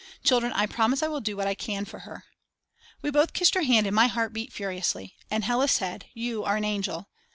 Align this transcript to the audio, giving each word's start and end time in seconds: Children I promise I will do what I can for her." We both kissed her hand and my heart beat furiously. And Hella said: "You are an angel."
Children 0.23 0.51
I 0.53 0.65
promise 0.65 1.03
I 1.03 1.07
will 1.07 1.21
do 1.21 1.37
what 1.37 1.45
I 1.45 1.53
can 1.53 1.85
for 1.85 1.99
her." 1.99 2.23
We 3.03 3.11
both 3.11 3.33
kissed 3.33 3.53
her 3.53 3.61
hand 3.61 3.85
and 3.85 3.95
my 3.95 4.07
heart 4.07 4.33
beat 4.33 4.51
furiously. 4.51 5.13
And 5.29 5.43
Hella 5.43 5.67
said: 5.67 6.05
"You 6.15 6.43
are 6.43 6.57
an 6.57 6.65
angel." 6.65 7.07